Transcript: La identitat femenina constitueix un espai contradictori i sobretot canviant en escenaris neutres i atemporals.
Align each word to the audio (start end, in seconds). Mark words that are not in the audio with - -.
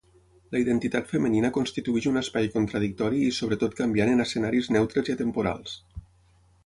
La 0.53 0.59
identitat 0.61 1.11
femenina 1.11 1.51
constitueix 1.57 2.07
un 2.11 2.17
espai 2.21 2.49
contradictori 2.55 3.21
i 3.27 3.37
sobretot 3.41 3.77
canviant 3.83 4.15
en 4.15 4.25
escenaris 4.25 4.71
neutres 4.77 5.13
i 5.13 5.17
atemporals. 5.17 5.77